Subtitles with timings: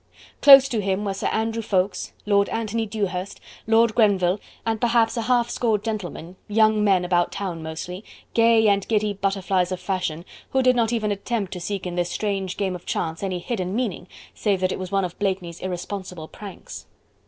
[0.41, 5.21] Close to him were Sir Andrew Ffoulkes, Lord Anthony Dewhurst, Lord Grenville and perhaps a
[5.21, 8.03] half score gentlemen, young men about town mostly,
[8.33, 12.09] gay and giddy butterflies of fashion, who did not even attempt to seek in this
[12.09, 16.27] strange game of chance any hidden meaning save that it was one of Blakeney's irresponsible
[16.27, 16.87] pranks.